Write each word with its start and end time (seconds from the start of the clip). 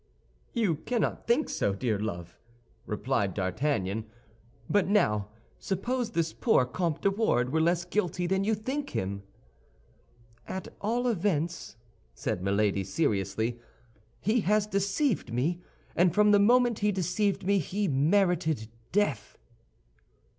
"You 0.53 0.77
cannot 0.77 1.27
think 1.27 1.47
so, 1.47 1.73
dear 1.75 1.99
love!" 1.99 2.35
replied 2.87 3.35
D'Artagnan; 3.35 4.07
"but 4.67 4.87
now, 4.87 5.29
suppose 5.59 6.09
this 6.09 6.33
poor 6.33 6.65
Comte 6.65 7.03
de 7.03 7.11
Wardes 7.11 7.51
were 7.51 7.61
less 7.61 7.85
guilty 7.85 8.25
than 8.25 8.43
you 8.43 8.55
think 8.55 8.89
him?" 8.95 9.21
"At 10.47 10.69
all 10.81 11.05
events," 11.07 11.75
said 12.15 12.41
Milady, 12.41 12.83
seriously, 12.83 13.59
"he 14.19 14.39
has 14.41 14.65
deceived 14.65 15.31
me, 15.31 15.61
and 15.95 16.11
from 16.15 16.31
the 16.31 16.39
moment 16.39 16.79
he 16.79 16.91
deceived 16.91 17.45
me, 17.45 17.59
he 17.59 17.87
merited 17.87 18.69
death." 18.91 19.37